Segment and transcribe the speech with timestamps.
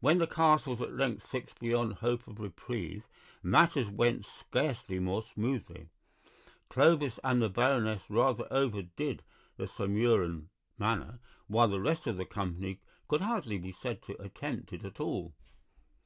[0.00, 3.06] When the cast was at length fixed beyond hope of reprieve
[3.42, 5.90] matters went scarcely more smoothly.
[6.70, 9.22] Clovis and the Baroness rather overdid
[9.58, 14.72] the Sumurun manner, while the rest of the company could hardly be said to attempt
[14.72, 15.34] it at all.